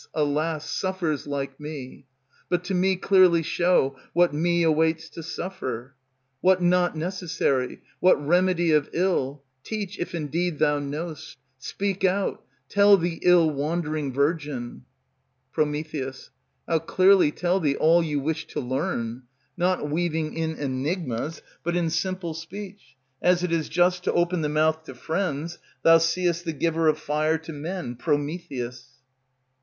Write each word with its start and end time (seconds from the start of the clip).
alas! 0.15 0.67
suffers 0.67 1.27
like 1.27 1.59
me? 1.59 2.07
But 2.49 2.63
to 2.63 2.73
me 2.73 2.95
clearly 2.95 3.43
show 3.43 3.95
What 4.13 4.33
me 4.33 4.63
awaits 4.63 5.09
to 5.09 5.21
suffer, 5.21 5.93
What 6.39 6.59
not 6.59 6.95
necessary; 6.95 7.83
what 7.99 8.15
remedy 8.15 8.71
of 8.71 8.89
ill, 8.93 9.43
Teach, 9.63 9.99
if 9.99 10.15
indeed 10.15 10.57
thou 10.57 10.79
know'st; 10.79 11.37
speak 11.59 12.03
out, 12.03 12.43
Tell 12.67 12.97
the 12.97 13.19
ill 13.21 13.51
wandering 13.51 14.11
virgin. 14.11 14.85
Pr. 15.53 15.61
I'll 16.67 16.79
clearly 16.79 17.31
tell 17.31 17.59
thee 17.59 17.75
all 17.75 18.01
you 18.01 18.19
wish 18.19 18.47
to 18.47 18.59
learn. 18.59 19.21
Not 19.55 19.87
weaving 19.87 20.33
in 20.35 20.55
enigmas, 20.57 21.43
but 21.63 21.75
in 21.75 21.91
simple 21.91 22.33
speech, 22.33 22.95
As 23.21 23.43
it 23.43 23.51
is 23.51 23.69
just 23.69 24.03
to 24.05 24.13
open 24.13 24.41
the 24.41 24.49
mouth 24.49 24.83
to 24.85 24.95
friends. 24.95 25.59
Thou 25.83 25.99
seest 25.99 26.43
the 26.43 26.53
giver 26.53 26.87
of 26.87 26.97
fire 26.97 27.37
to 27.37 27.53
men, 27.53 27.95
Prometheus. 27.95 28.87